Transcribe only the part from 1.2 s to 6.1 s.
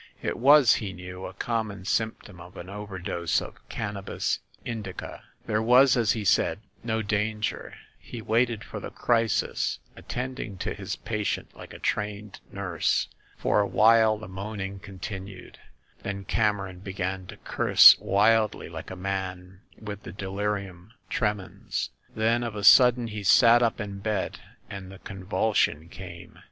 a common symptom of an overdose of Cannabis Indica. There was,